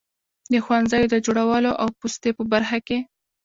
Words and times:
د 0.51 0.53
ښوونځیو 0.65 1.11
د 1.13 1.15
جوړولو 1.25 1.71
او 1.81 1.87
پوستې 1.99 2.29
په 2.37 2.43
برخه 2.51 2.77
کې. 2.87 2.97